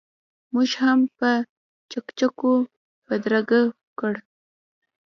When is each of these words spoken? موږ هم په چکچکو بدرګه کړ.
موږ 0.53 0.69
هم 0.81 0.99
په 1.17 1.29
چکچکو 1.91 2.53
بدرګه 3.07 3.61
کړ. 3.99 4.13